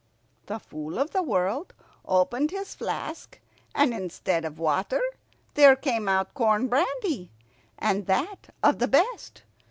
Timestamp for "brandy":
6.69-7.29